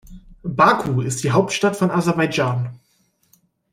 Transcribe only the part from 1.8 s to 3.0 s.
Aserbaidschan.